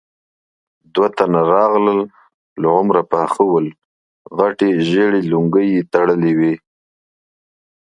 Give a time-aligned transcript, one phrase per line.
[0.93, 2.01] دوه تنه راغلل،
[2.61, 3.67] له عمره پاخه ول،
[4.37, 6.53] غټې ژېړې لونګۍ يې تړلې وې.